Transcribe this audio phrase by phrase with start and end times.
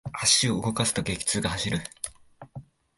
[0.19, 1.77] 足を動かすと、激痛が走る。